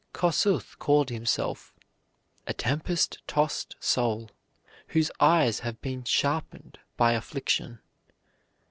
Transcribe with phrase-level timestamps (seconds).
[0.13, 1.75] Kossuth called himself
[2.47, 4.31] "a tempest tossed soul,
[4.87, 7.77] whose eyes have been sharpened by affliction."